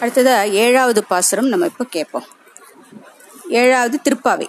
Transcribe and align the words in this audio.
அடுத்ததாக 0.00 0.48
ஏழாவது 0.48 1.04
பாசுரம் 1.04 1.46
நம்ம 1.46 1.66
இப்போ 1.66 1.84
கேட்போம் 1.84 2.24
ஏழாவது 3.48 4.00
திருப்பாவை. 4.04 4.46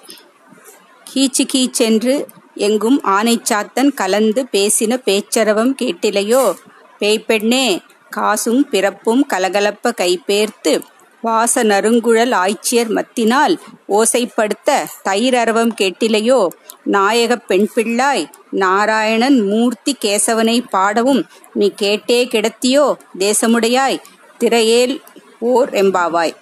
கீச்சு 1.13 1.47
கீச்சென்று 1.53 2.25
எங்கும் 2.55 3.01
ஆனைச்சாத்தன் 3.03 3.93
கலந்து 3.93 4.47
பேசின 4.51 4.97
பேச்சரவம் 5.05 5.75
கேட்டிலையோ? 5.81 6.53
பேய்பெண்ணே 6.99 7.79
காசும் 8.09 8.69
பிறப்பும் 8.69 9.27
கலகலப்ப 9.33 9.91
கைபேர்த்து 9.97 10.81
வாச 11.21 11.63
நறுங்குழல் 11.63 12.33
ஆய்ச்சியர் 12.33 12.87
மத்தினால் 12.87 13.59
ஓசைப்படுத்த 13.89 14.85
தயிரரவம் 15.09 15.73
கேட்டிலையோ? 15.81 16.47
நாயகப் 16.83 17.47
பெண் 17.47 17.67
பிள்ளாய் 17.75 18.29
நாராயணன் 18.51 19.39
மூர்த்தி 19.39 19.97
கேசவனை 20.01 20.63
பாடவும் 20.69 21.27
நீ 21.53 21.73
கேட்டே 21.81 22.27
கிடத்தியோ? 22.27 22.93
தேசமுடையாய் 23.19 23.99
திரையேல் 24.39 25.01
ஓர் 25.49 25.69
எம்பாவாய். 25.81 26.33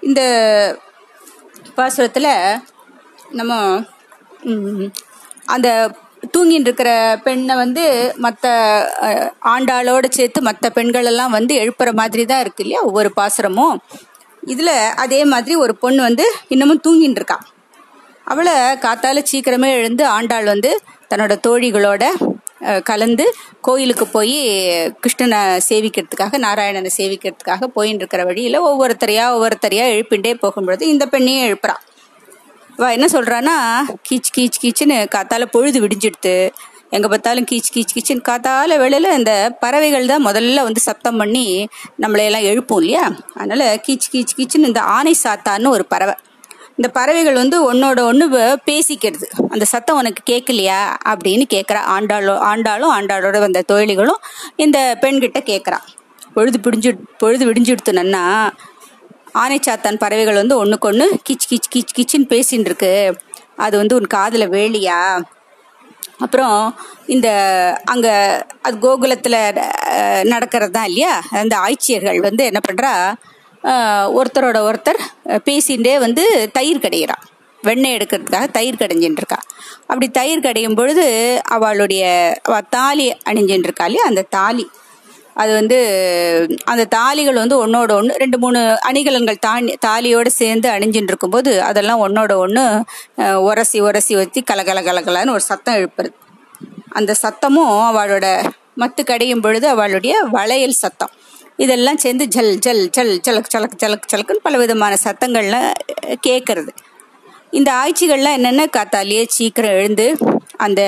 இந்த 0.00 0.20
பாசுரத்தில் 1.76 2.30
நம்ம 3.38 3.52
அந்த 5.54 5.68
தூங்கின்னு 6.34 6.68
இருக்கிற 6.68 6.90
பெண்ணை 7.24 7.54
வந்து 7.62 7.84
மற்ற 8.24 8.46
ஆண்டாளோடு 9.54 10.08
சேர்த்து 10.16 10.40
மற்ற 10.48 10.70
பெண்களெல்லாம் 10.70 11.34
வந்து 11.38 11.54
எழுப்புற 11.62 11.90
மாதிரி 12.00 12.24
தான் 12.24 12.42
இருக்கு 12.44 12.62
இல்லையா 12.64 12.82
ஒவ்வொரு 12.88 13.10
பாசுரமும். 13.20 13.76
இதில் 14.52 14.74
அதே 15.04 15.20
மாதிரி 15.32 15.54
ஒரு 15.64 15.74
பொண்ணு 15.84 16.00
வந்து 16.08 16.26
இன்னமும் 16.54 16.84
தூங்கின்னு 16.86 17.20
இருக்கா 17.20 17.38
அவளை 18.26 18.54
காத்தால 18.84 19.22
சீக்கிரமே 19.30 19.70
எழுந்து 19.78 20.04
ஆண்டாள் 20.16 20.46
வந்து 20.52 20.70
தன்னோட 21.10 21.34
தோழிகளோட 21.46 22.04
கலந்து 22.82 23.24
கோயிலுக்கு 23.60 24.06
போய் 24.06 24.36
கிருஷ்ணனை 25.00 25.40
சேவிக்கிறதுக்காக 25.68 26.38
நாராயணனை 26.38 26.90
சேவிக்கிறதுக்காக 26.96 27.68
போயின்னு 27.76 28.02
இருக்கிற 28.02 28.24
வழியில் 28.24 28.58
ஒவ்வொருத்தரையா 28.60 29.24
ஒவ்வொருத்தரையா 29.36 29.86
எழுப்பிண்டே 29.94 30.34
போகும்பொழுது 30.42 30.80
இந்த 30.80 31.06
பெண்ணையும் 31.10 31.46
எழுப்புறான் 31.48 31.82
வா 32.78 32.90
என்ன 32.90 33.06
சொல்கிறான்னா 33.06 33.56
கீச் 34.08 34.30
கீச் 34.36 34.60
கீச்சுன்னு 34.62 35.06
காத்தால 35.14 35.44
பொழுது 35.44 35.86
விடிஞ்சிடுத்து. 35.86 36.50
எங்கே 36.90 37.08
பார்த்தாலும் 37.08 37.46
கீச் 37.50 37.70
கீச் 37.74 37.92
கீச்சுன்னு 37.94 38.24
காத்தால 38.28 38.78
வேளையில் 38.78 39.16
இந்த 39.18 39.56
பறவைகள் 39.60 40.06
தான் 40.06 40.26
முதல்ல 40.26 40.62
வந்து 40.62 40.80
சத்தம் 40.80 41.16
பண்ணி 41.16 41.68
நம்மளையெல்லாம் 42.00 42.42
எழுப்பும் 42.42 42.78
இல்லையா? 42.78 43.04
அதனால 43.34 43.76
கீச் 43.86 44.08
கீச் 44.12 44.36
கீச்சுன்னு 44.38 44.70
இந்த 44.70 44.80
ஆனை 44.80 45.14
சாத்தான்னு 45.24 45.68
ஒரு 45.68 45.86
பறவை. 45.86 46.14
இந்த 46.78 46.88
பறவைகள் 46.96 47.40
வந்து 47.40 47.56
ஒன்னோட 47.70 48.00
ஒன்று 48.10 48.26
பேசிக்கிறது. 48.68 49.26
அந்த 49.52 49.64
சத்தம் 49.72 49.98
உனக்கு 50.00 50.22
கேட்கலையா 50.30 50.78
அப்படின்னு 51.12 51.44
கேட்குறா 51.54 51.80
ஆண்டாளோ 51.94 52.34
ஆண்டாளும் 52.50 52.94
ஆண்டாளோட 52.96 53.38
வந்த 53.38 53.64
தொழிலிகளும் 53.72 54.22
இந்த 54.56 54.78
பெண்கிட்ட 55.02 55.40
கேட்குறா 55.50 55.78
பொழுது 56.34 56.58
பிடிஞ்சு 56.66 56.90
பொழுது 57.18 57.44
விடிஞ்சுடுத்துனன்னா 57.48 58.24
ஆனைச்சாத்தான் 59.42 60.00
பறவைகள் 60.04 60.40
வந்து 60.40 60.56
ஒன்றுக்கு 60.56 60.88
ஒன்று 60.88 61.06
கிச் 61.28 61.46
கிச் 61.50 61.68
கிச் 61.74 61.94
கிச்சின்னு 61.98 62.30
பேசின்னு 62.32 62.68
இருக்கு 62.70 62.92
அது 63.56 63.74
வந்து 63.76 63.94
உன் 63.94 64.12
காதில் 64.16 64.52
வேலியா? 64.54 64.98
அப்புறம் 66.18 66.56
இந்த 67.06 67.28
அங்க 67.84 68.08
அது 68.62 68.76
கோகுலத்துல 68.84 69.36
நடக்கிறது 70.24 70.74
தான் 70.76 70.88
இல்லையா? 70.90 71.12
அந்த 71.40 71.54
ஆய்ச்சியர்கள் 71.58 72.20
வந்து 72.20 72.42
என்ன 72.44 72.60
பண்றா? 72.68 72.92
ஒருத்தரோட 74.18 74.58
ஒருத்தர் 74.68 75.00
பேசிகிட்டே 75.48 75.98
வந்து 75.98 76.50
தயிர் 76.52 76.78
கடையிறா 76.78 77.16
வெண்ணெய் 77.62 77.96
எடுக்கிறதுக்காக 77.96 78.46
தயிர் 78.50 78.80
கடைஞ்சின்னு 78.80 79.16
இருக்கா 79.16 79.38
அப்படி 79.86 80.08
தயிர் 80.10 80.40
கடையும் 80.40 80.74
பொழுது 80.74 81.04
அவளுடைய 81.48 82.04
அவ 82.42 82.60
தாலி 82.60 83.12
அணிஞ்சின்னு 83.24 83.64
இருக்கா 83.64 83.84
இல்லையா? 83.84 84.06
அந்த 84.06 84.22
தாலி. 84.22 84.64
அது 85.34 85.54
வந்து 85.54 85.76
அந்த 86.64 86.84
தாலிகள் 86.94 87.34
வந்து 87.34 87.66
ஒன்னோட 87.66 87.92
ஒன்று 87.92 88.14
ரெண்டு 88.14 88.38
மூணு 88.38 88.58
அணிகலன்கள் 88.88 89.38
தாண்டி 89.38 89.78
தாலியோடு 89.86 90.26
சேர்ந்து 90.26 90.68
அணிஞ்சுட்டு 90.70 91.12
இருக்கும்போது 91.12 91.62
அதெல்லாம் 91.62 92.02
ஒன்னோட 92.08 92.36
ஒன்று 92.36 92.64
உரசி 93.40 93.80
உரசி 93.80 94.14
வச்சு 94.14 94.42
கலகல 94.44 94.82
கலகலன்னு 94.82 95.30
ஒரு 95.30 95.40
சத்தம் 95.40 95.74
எழுப்புறது. 95.74 96.12
அந்த 96.88 97.14
சத்தமும் 97.22 97.72
அவளோட 97.90 98.26
மத்து 98.80 99.04
கடையும் 99.04 99.40
பொழுது 99.40 99.68
அவளுடைய 99.68 100.22
வளையல் 100.30 100.80
சத்தம். 100.84 101.12
இதெல்லாம் 101.56 101.96
சேர்ந்து 101.96 102.28
ஜல் 102.28 102.58
ஜல் 102.58 102.90
ஜல் 102.90 103.20
ஜலக் 103.28 103.50
சலக் 103.54 103.76
ஜலக் 103.78 104.08
சலக்குன்னு 104.12 104.42
பல 104.42 104.58
விதமான 104.58 104.96
சத்தங்கள்லாம் 105.04 105.72
கேட்கறது 106.26 106.68
இந்த 107.50 107.72
ஆய்ச்சிகள்லாம் 107.72 108.32
என்னென்ன 108.32 108.64
காத்தாலேயே 108.64 109.24
சீக்கிரம் 109.28 109.70
எழுந்து 109.70 110.16
அந்த 110.56 110.82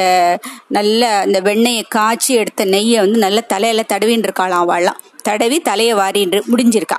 நல்ல 0.68 1.18
அந்த 1.18 1.40
வெண்ணெயை 1.40 1.82
காய்ச்சி 1.88 2.34
எடுத்த 2.34 2.64
நெய்யை 2.64 2.96
வந்து 2.96 3.18
நல்ல 3.18 3.40
தலையில 3.40 3.84
தடவின்னு 3.92 4.26
இருக்காளாம் 4.26 4.64
அவள்லாம். 4.64 5.00
தடவி 5.22 5.60
தலையை 5.60 5.94
வாரின்று 5.94 6.42
முடிஞ்சிருக்கா. 6.52 6.98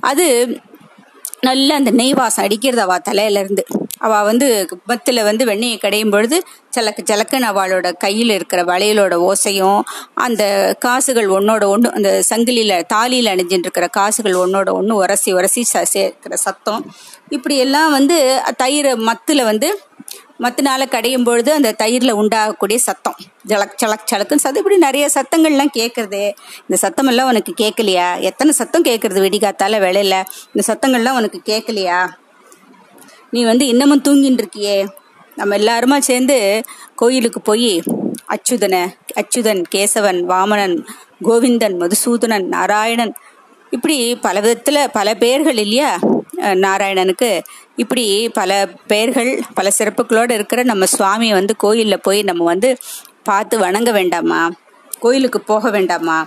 அது 0.00 0.58
நல்ல 1.40 1.74
அந்த 1.74 1.90
நெய் 1.90 2.12
வாசம் 2.12 2.44
அடிக்கிறதாவா 2.44 2.96
தலையிலேருந்து 3.10 3.64
அவள் 3.98 4.22
வந்து 4.22 4.68
மத்துல 4.88 5.22
வந்து 5.22 5.44
வெண்ணெயை 5.44 5.78
கடையும் 5.78 6.10
பொழுது 6.10 6.42
சலக்கு 6.70 7.02
சலக்குன்னு 7.10 7.46
அவளோட 7.46 7.92
கையில் 7.96 8.30
இருக்கிற 8.30 8.62
வளையலோட 8.62 9.32
ஓசையும் 9.32 9.80
அந்த 10.14 10.76
காசுகள் 10.80 11.28
ஒன்றோட 11.28 11.64
ஒன்று 11.64 11.92
அந்த 11.92 12.22
சங்கிலியில் 12.34 12.82
தாலியில் 12.94 13.32
அணிஞ்சிட்டு 13.34 13.58
இருக்கிற 13.58 13.88
காசுகள் 13.88 14.32
ஒன்றோட 14.32 14.72
ஒன்று 14.72 14.96
உரசி 14.96 15.32
உரசி 15.32 15.66
ச- 15.74 15.82
சேர்க்கிற 15.82 16.36
சத்தம். 16.36 16.94
இப்படி 17.28 17.58
எல்லாம் 17.58 17.90
வந்து 17.90 18.42
தயிர் 18.56 18.96
மத்தில் 18.96 19.44
வந்து 19.44 19.80
மத்தினால 20.40 20.88
கடையும் 20.88 21.24
பொழுது 21.24 21.52
அந்த 21.52 21.72
தயிரில் 21.72 22.14
உண்டாகக்கூடிய 22.14 22.76
சத்தம். 22.76 23.16
ஜலக் 23.48 23.74
சலக் 23.84 24.08
சலக்குன்னு 24.12 24.34
சத்தம். 24.34 24.54
இப்படி 24.54 24.76
நிறைய 24.76 25.10
சத்தங்கள்லாம் 25.14 25.70
கேட்குறது 25.76 26.22
இந்த 26.60 26.76
சத்தம் 26.76 27.06
எல்லாம் 27.06 27.28
உனக்கு 27.28 27.54
கேட்கலையா 27.60 28.20
எத்தனை 28.20 28.52
சத்தம் 28.52 28.84
கேட்குறது 28.84 29.22
விடிகாத்தால 29.22 29.78
வேலையில? 29.78 30.24
இந்த 30.52 30.62
சத்தங்கள்லாம் 30.66 31.16
உனக்கு 31.16 31.40
கேட்கலையா 31.44 32.08
நீ 33.36 33.44
வந்து 33.44 33.66
இன்னமும் 33.66 34.04
தூங்கின்னு 34.08 34.40
இருக்கியே 34.40 34.76
நம்ம 35.36 35.56
எல்லாருமா 35.56 35.98
சேர்ந்து 35.98 36.36
கோயிலுக்கு 36.94 37.40
போய் 37.40 37.72
அச்சுதனை 38.28 38.82
அச்சுதன் 39.16 39.62
கேசவன் 39.74 40.20
வாமனன் 40.24 40.76
கோவிந்தன் 41.24 41.76
மதுசூதனன் 41.76 42.46
நாராயணன் 42.46 43.12
இப்படி 43.70 44.16
பல 44.16 44.40
விதத்தில் 44.40 44.90
பல 44.92 45.14
பெயர்கள் 45.14 45.56
இல்லையா? 45.56 45.90
நாராயணனுக்கு 46.62 47.30
இப்படி 47.76 48.04
பல 48.28 48.50
பெயர்கள் 48.86 49.30
பல 49.54 49.70
சிறப்புகளோடு 49.78 50.30
இருக்கிற 50.30 50.62
நம்ம 50.62 50.84
சுவாமியை 50.98 51.32
வந்து 51.32 51.56
கோயிலில் 51.56 52.00
போய் 52.00 52.22
நம்ம 52.22 52.44
வந்து 52.44 52.70
பார்த்து 53.22 53.58
வணங்க 53.58 53.90
வேண்டாமா? 53.92 54.40
கோயிலுக்கு 54.98 55.40
போக 55.40 55.70
வேண்டாமா? 55.70 56.18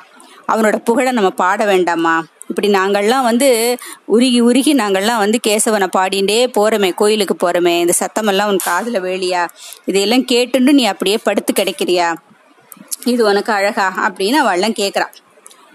அவனோட 0.47 0.75
புகழை 0.83 1.11
நம்ம 1.11 1.29
பாட 1.29 1.65
வேண்டாமா? 1.65 2.15
இப்படி 2.49 2.67
நாங்கள்லாம் 2.67 3.23
வந்து 3.23 3.77
உருகி 4.05 4.39
உருகி 4.39 4.75
நாங்கள்லாம் 4.75 5.17
வந்து 5.17 5.39
கேசவனை 5.47 5.87
பாடிண்டே 5.97 6.51
போகிறோமே 6.59 6.93
கோயிலுக்கு 6.93 7.35
போகிறோமே 7.35 7.79
இந்த 7.79 7.93
சத்தமெல்லாம் 7.99 8.47
உன் 8.47 8.57
காதில் 8.57 9.01
வேலியா? 9.01 9.47
இதையெல்லாம் 9.85 10.25
கேட்டுண்டு 10.25 10.71
நீ 10.71 10.85
அப்படியே 10.85 11.17
படுத்து 11.17 11.53
கிடைக்கிறியா? 11.53 12.15
இது 13.05 13.25
உனக்கு 13.25 13.51
அழகா? 13.51 14.09
அப்படின்னு 14.09 14.35
அவள்லாம் 14.45 14.75
கேட்குறான் 14.79 15.13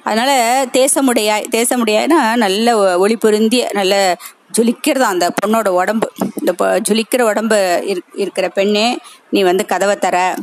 அதனால 0.04 0.64
தேசமுடையாய் 0.72 1.44
தேசமுடையாய்னா 1.50 2.34
நல்ல 2.36 2.76
ஒ- 2.76 2.98
ஒளி 2.98 3.16
பொருந்திய 3.16 3.70
நல்ல 3.72 4.16
ஜொலிக்கிறதா 4.58 5.06
அந்த 5.06 5.32
பொண்ணோட 5.46 5.68
உடம்பு. 5.68 6.12
இந்த 6.36 6.80
ஜொலிக்கிற 6.88 7.22
உடம்பு 7.22 7.82
இருக்கிற 8.14 8.48
பெண்ணே 8.48 8.98
நீ 9.30 9.42
வந்து 9.42 9.66
கதவை 9.66 9.96
தர. 9.96 10.34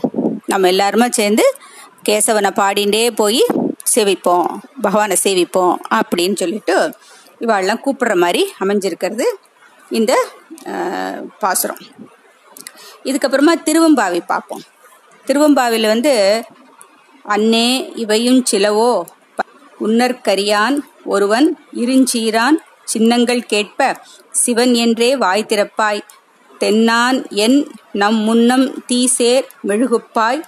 நம்ம 0.46 0.68
எல்லாருமே 0.68 1.08
சேர்ந்து 1.10 1.44
கேசவனை 2.10 2.50
பாடிண்டே 2.50 3.10
போய் 3.10 3.46
சேவிப்போம் 3.94 4.48
பகவானை 4.86 5.16
சேவிப்போம் 5.26 5.76
அப்படின்னு 5.98 6.36
சொல்லிட்டு 6.42 6.76
இவாள்லாம் 7.44 7.84
கூப்பிடுற 7.86 8.16
மாதிரி 8.24 8.42
அமைஞ்சிருக்கிறது 8.64 9.28
இந்த 9.92 10.14
பாசுரம். 11.44 11.82
இதுக்கப்புறமா 13.10 13.54
திருவம்பாவி 13.68 14.22
பார்ப்போம். 14.32 14.64
திருவம்பாவில் 15.28 15.88
வந்து 15.94 16.14
அன்னே 17.26 17.68
இவையும் 18.04 18.42
சிலவோ 18.52 18.92
உன்னற்கரியான் 19.86 20.76
ஒருவன் 21.14 21.48
இருஞ்சீரான் 21.84 22.58
சின்னங்கள் 22.92 23.44
கேட்ப 23.54 23.80
சிவன் 24.42 24.74
என்றே 24.84 25.10
வாய் 25.24 25.50
திறப்பாய். 25.52 26.02
தென்னான் 26.62 27.20
என் 27.44 27.60
நம் 28.02 28.20
முன்னம் 28.28 28.66
தீசேர் 28.90 29.46
மெழுகுப்பாய். 29.70 30.42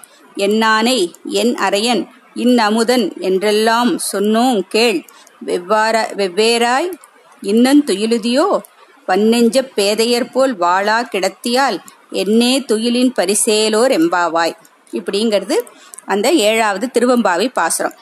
என்னானை 0.46 1.00
என் 1.42 1.54
அரையன் 1.66 2.04
இன்னமுதன் 2.36 3.06
என்றெல்லாம் 3.20 3.92
சொன்னோம் 4.12 4.60
கேள். 4.68 5.00
வெவ்வாற 5.46 5.96
வெவ்வேறாய் 6.18 6.90
இன்னன் 7.44 7.84
துயிலுதியோ 7.88 8.48
பன்னெஞ்சப் 9.08 9.74
பேதையர் 9.76 10.32
போல் 10.32 10.54
வாளா 10.58 10.98
கிடத்தியால் 11.14 11.78
என்னே 12.22 12.54
துயிலின் 12.66 13.12
பரிசேலோர் 13.20 13.92
எம்பாவாய். 13.92 14.56
இப்படிங்கிறது 14.94 15.58
அந்த 16.06 16.28
ஏழாவது 16.48 16.86
திருவம்பாவை 16.94 17.48
பாசுரம். 17.54 17.98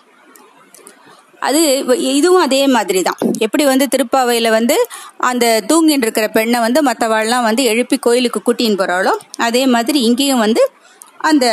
அது 1.39 1.61
இதுவும் 2.13 2.41
அதே 2.41 2.67
மாதிரி 2.67 2.99
தான் 3.01 3.21
எப்படி 3.37 3.63
வந்து 3.63 3.85
திருப்பாவையில் 3.93 4.49
வந்து 4.49 4.75
அந்த 5.29 5.45
தூங்கின்னு 5.69 6.05
இருக்கிற 6.05 6.27
பெண்ணை 6.27 6.59
வந்து 6.59 6.79
மற்றவாள்லாம் 6.83 7.47
வந்து 7.47 7.63
எழுப்பி 7.63 7.97
கோயிலுக்கு 7.97 8.39
கூட்டின்னு 8.39 8.79
போகிறாளோ 8.81 9.13
அதே 9.47 9.63
மாதிரி 9.65 9.99
இங்கேயும் 9.99 10.43
வந்து 10.45 10.63
அந்த 11.17 11.45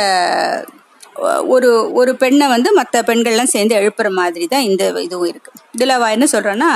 ஒரு 1.53 1.69
ஒரு 1.99 2.11
பெண்ணை 2.21 2.45
வந்து 2.53 2.69
மற்ற 2.79 3.01
பெண்கள்லாம் 3.09 3.53
சேர்ந்து 3.53 3.73
எழுப்புற 3.79 4.07
மாதிரி 4.19 4.45
தான் 4.53 4.67
இந்த 4.69 4.83
இதுவும் 5.07 5.29
இருக்கு. 5.31 5.51
இதில் 5.75 5.95
என்ன 6.15 6.27
சொல்கிறேன்னா 6.35 6.71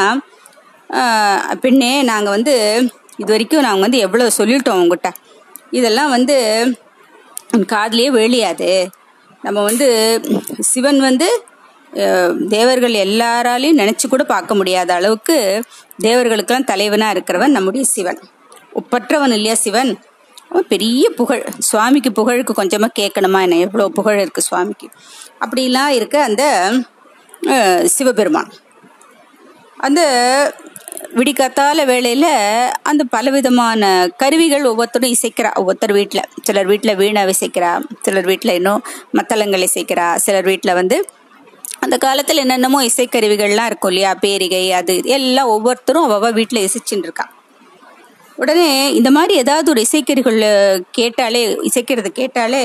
பெண்ணே 1.64 1.92
நாங்கள் 2.12 2.36
வந்து 2.38 2.56
இது 3.22 3.30
வரைக்கும் 3.34 3.66
நாங்கள் 3.68 3.86
வந்து 3.86 4.00
எவ்வளோ 4.06 4.28
சொல்லிட்டோம் 4.40 4.82
உங்ககிட்ட. 4.84 5.10
இதெல்லாம் 5.80 6.12
வந்து 6.18 6.36
காதலியே 7.74 8.10
வெளியாது 8.20 8.70
நம்ம 9.44 9.60
வந்து 9.70 9.88
சிவன் 10.72 11.02
வந்து 11.10 11.28
தேவர்கள் 12.54 12.96
எல்லாராலையும் 13.06 13.80
நினச்சி 13.82 14.06
கூட 14.14 14.24
பார்க்க 14.32 14.54
முடியாத 14.60 14.90
அளவுக்கு 15.00 15.36
தேவர்களுக்கெல்லாம் 16.06 16.70
தலைவனாக 16.72 17.16
இருக்கிறவன் 17.16 17.56
நம்முடைய 17.58 17.84
சிவன். 17.96 18.20
ஒப்பற்றவன் 18.80 19.36
இல்லையா 19.38 19.56
சிவன்? 19.66 19.92
பெரிய 20.74 21.04
புகழ். 21.20 21.44
சுவாமிக்கு 21.70 22.10
புகழுக்கு 22.20 22.54
கொஞ்சமாக 22.60 22.98
கேட்கணுமா? 23.00 23.40
என்ன 23.46 23.62
எவ்வளோ 23.66 23.88
புகழ் 23.98 24.20
இருக்குது 24.24 24.48
சுவாமிக்கு? 24.50 24.88
அப்படிலாம் 25.44 25.94
இருக்க 26.00 26.18
அந்த 26.30 26.44
சிவபெருமான். 27.96 28.52
அந்த 29.88 30.02
விடிக்காத்தால 31.18 31.86
வேளையில் 31.86 32.30
அந்த 32.90 33.04
பலவிதமான 33.16 33.82
கருவிகள் 34.22 34.70
ஒவ்வொருத்தரும் 34.70 35.14
இசைக்கிறா. 35.16 35.52
ஒவ்வொருத்தர் 35.60 35.94
வீட்டில் 36.00 36.30
சிலர் 36.48 36.70
வீட்டில் 36.72 36.98
வீணை 37.02 37.24
இசைக்கிறா. 37.34 37.72
சிலர் 38.06 38.30
வீட்டில் 38.32 38.58
இன்னும் 38.60 38.84
மத்தளங்கள் 39.20 39.66
இசைக்கிறா. 39.70 40.08
சிலர் 40.26 40.50
வீட்டில் 40.52 40.78
வந்து 40.80 40.98
அந்த 41.86 41.96
காலத்தில் 41.98 42.42
என்னென்னமோ 42.44 42.80
இசைக்கருவிகள்லாம் 42.90 43.70
இருக்கும் 43.70 43.92
இல்லையா? 43.94 44.12
பேரிகை 44.26 44.66
அது 44.80 44.94
எல்லாம் 45.18 45.52
ஒவ்வொருத்தரும் 45.56 46.06
அவ்வளோ 46.08 46.34
வீட்டில் 46.40 46.66
இசைச்சுன்னு 46.68 47.08
இருக்கா 47.08 47.26
உடனே 48.38 48.94
இந்த 48.94 49.12
மாதிரி 49.12 49.34
ஏதாவது 49.38 49.72
ஒரு 49.72 49.82
இசைக்கருவிகள் 49.82 50.40
கேட்டாலே 50.92 51.42
இசைக்கிறது 51.62 52.10
கேட்டாலே 52.12 52.64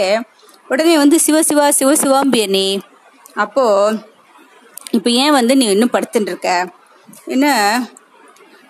உடனே 0.68 0.96
வந்து 0.96 1.16
சிவசிவா 1.26 1.66
சிவசிவாம்பிய 1.80 2.46
நீ 2.48 2.66
அப்போ 3.34 3.64
இப்போ 4.90 5.10
ஏன் 5.10 5.30
வந்து 5.30 5.56
நீ 5.56 5.66
இன்னும் 5.70 5.92
படுத்துட்டு 5.92 6.26
இருக்க 6.26 6.50
என்ன? 7.26 7.46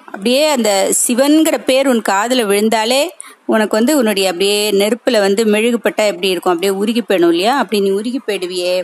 அப்படியே 0.06 0.50
அந்த 0.50 0.71
சிவன்கிற 1.06 1.65
பேர் 1.65 1.89
உன் 1.89 2.03
காதில் 2.03 2.47
விழுந்தாலே 2.47 3.03
உனக்கு 3.47 3.77
வந்து 3.77 3.97
உன்னுடைய 3.97 4.31
அப்படியே 4.31 4.71
நெருப்பில் 4.71 5.21
வந்து 5.21 5.45
மெழுகுப்பட்டா 5.45 6.05
எப்படி 6.06 6.29
இருக்கும்? 6.29 6.53
அப்படியே 6.53 6.73
உருகி 6.73 7.03
போயிடும் 7.03 7.29
இல்லையா? 7.29 7.59
அப்படி 7.59 7.81
நீ 7.81 7.91
உருகி 7.91 8.21
போயிடுவியே. 8.27 8.75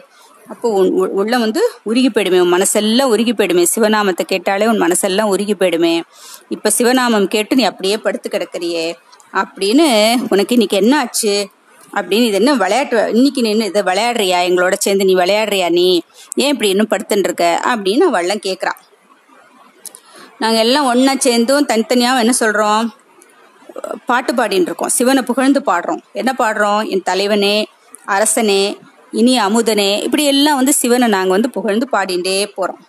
அப்போ 0.49 0.69
உன் 0.69 0.91
உ- 0.93 1.11
உள்ளம் 1.13 1.41
வந்து 1.41 1.71
உருகி 1.83 2.09
போயிடுமே 2.09 2.41
உன் 2.41 2.53
மனசெல்லாம் 2.53 3.03
உருகி 3.03 3.33
போயிடுமே. 3.33 3.67
சிவநாமத்தை 3.75 4.23
கேட்டாலே 4.23 4.67
உன் 4.67 4.81
மனசெல்லாம் 4.81 5.31
உருகி 5.35 5.55
போயிடுமே. 5.55 6.03
இப்போ 6.49 6.73
சிவநாமம் 6.79 7.27
கேட்டு 7.27 7.57
நீ 7.57 7.63
அப்படியே 7.63 7.99
படுத்து 7.99 8.29
கிடக்குறியே 8.29 8.95
அப்படின்னு 9.33 9.87
உனக்கு 10.31 10.53
இன்னைக்கு 10.55 10.77
என்ன 10.77 10.99
ஆச்சு? 10.99 11.49
அப்படின்னு 11.95 12.25
இது 12.25 12.33
என்ன 12.33 12.55
விளையாட்டு 12.55 13.11
இன்னைக்கு 13.15 13.43
நீ 13.43 13.51
என்ன 13.51 13.65
இதை 13.65 13.83
விளையாடுறியா? 13.83 14.39
எங்களோட 14.49 14.73
சேர்ந்து 14.79 15.05
நீ 15.05 15.15
விளையாடுறியா 15.15 15.71
நீ? 15.71 16.03
ஏன் 16.35 16.49
இப்படி 16.49 16.71
இன்னும் 16.71 16.89
படுத்துட்டு 16.91 17.19
இருக்க? 17.19 17.61
அப்படின்னு 17.65 18.03
அவள்லாம் 18.13 18.45
கேட்குறான் 18.47 18.81
நாங்கள் 20.39 20.61
எல்லாம் 20.61 20.85
ஒன்றா 20.85 21.15
சேர்ந்தும் 21.19 21.67
தனித்தனியாகவும் 21.67 22.19
என்ன 22.19 22.33
சொல்கிறோம் 22.33 22.95
பாட்டு 24.07 24.33
பாடின்னு 24.35 24.61
இருக்கோம். 24.61 24.89
சிவனை 24.89 25.23
புகழ்ந்து 25.23 25.63
பாடுறோம். 25.67 25.99
என்ன 26.13 26.35
பாடுறோம்? 26.39 26.89
என் 26.89 27.03
தலைவனே 27.03 27.67
அரசனே 28.05 28.77
இனி 29.21 29.35
அமுதனே. 29.47 29.91
இப்படி 30.07 30.25
எல்லாம் 30.33 30.59
வந்து 30.61 30.73
சிவனை 30.81 31.09
நாங்கள் 31.17 31.37
வந்து 31.37 31.51
புகழ்ந்து 31.57 31.87
பாடிண்டே 31.95 32.37
போகிறோம் 32.57 32.83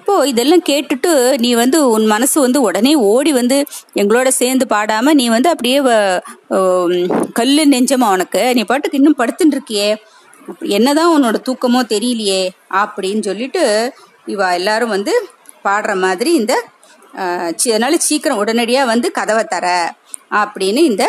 இப்போ 0.00 0.14
இதெல்லாம் 0.30 0.64
கேட்டுட்டு 0.68 1.10
நீ 1.42 1.50
வந்து 1.60 1.78
உன் 1.94 2.06
மனசு 2.12 2.36
வந்து 2.44 2.60
உடனே 2.68 2.92
ஓடி 3.10 3.32
வந்து 3.38 3.56
எங்களோட 4.00 4.28
சேர்ந்து 4.38 4.64
பாடாம 4.72 5.12
நீ 5.20 5.26
வந்து 5.34 5.48
அப்படியே 5.52 5.78
கல் 5.82 6.96
கல்லு 7.38 7.64
நெஞ்சமா 7.74 8.08
உனக்கு. 8.16 8.42
நீ 8.56 8.62
பாட்டுக்கு 8.70 8.98
இன்னும் 9.00 9.18
படுத்துட்டு 9.20 9.56
இருக்கியே 9.56 9.88
என்னதான் 10.76 11.12
உன்னோட 11.16 11.38
தூக்கமோ 11.48 11.80
தெரியலையே 11.94 12.42
அப்படின்னு 12.82 13.22
சொல்லிட்டு 13.28 13.62
இவா 14.34 14.48
எல்லாரும் 14.60 14.94
வந்து 14.96 15.14
பாடுற 15.66 15.94
மாதிரி 16.04 16.32
இந்த 16.40 16.54
அதனால 17.14 17.94
சீக்கிரம் 18.08 18.40
உடனடியா 18.42 18.82
வந்து 18.92 19.08
கதவை 19.18 19.44
தர 19.54 19.66
அப்படின்னு 20.42 20.82
இந்த 20.90 21.04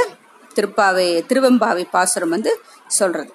திருப்பாவை 0.55 1.09
திருவெம்பாவை 1.29 1.83
பாசுரம் 1.95 2.33
வந்து 2.35 2.51
சொல்றது. 2.99 3.31